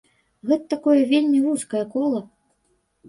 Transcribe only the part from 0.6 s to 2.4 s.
такое вельмі вузкае кола.